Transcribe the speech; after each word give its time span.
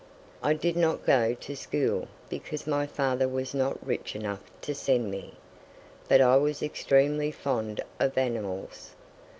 I 0.41 0.55
did 0.55 0.75
not 0.75 1.05
go 1.05 1.35
to 1.35 1.55
school; 1.55 2.07
because 2.27 2.65
my 2.65 2.87
father 2.87 3.27
was 3.27 3.53
not 3.53 3.77
rich 3.85 4.15
enough 4.15 4.41
to 4.61 4.73
send 4.73 5.11
me. 5.11 5.35
But 6.07 6.21
I 6.21 6.37
was 6.37 6.63
extremely 6.63 7.29
fond 7.29 7.81
of 7.99 8.17
animals. 8.17 8.95